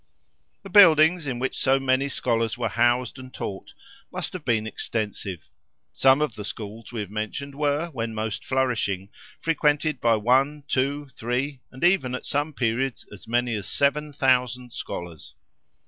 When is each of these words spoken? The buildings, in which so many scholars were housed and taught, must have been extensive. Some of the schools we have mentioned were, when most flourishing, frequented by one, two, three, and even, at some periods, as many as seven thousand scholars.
The 0.63 0.69
buildings, 0.71 1.27
in 1.27 1.37
which 1.37 1.55
so 1.55 1.79
many 1.79 2.09
scholars 2.09 2.57
were 2.57 2.69
housed 2.69 3.19
and 3.19 3.31
taught, 3.31 3.75
must 4.11 4.33
have 4.33 4.43
been 4.43 4.65
extensive. 4.65 5.47
Some 5.93 6.21
of 6.21 6.33
the 6.33 6.43
schools 6.43 6.91
we 6.91 7.01
have 7.01 7.11
mentioned 7.11 7.53
were, 7.53 7.89
when 7.91 8.15
most 8.15 8.43
flourishing, 8.43 9.09
frequented 9.39 10.01
by 10.01 10.15
one, 10.15 10.63
two, 10.67 11.09
three, 11.15 11.61
and 11.71 11.83
even, 11.83 12.15
at 12.15 12.25
some 12.25 12.51
periods, 12.51 13.05
as 13.11 13.27
many 13.27 13.53
as 13.53 13.67
seven 13.69 14.11
thousand 14.11 14.73
scholars. 14.73 15.35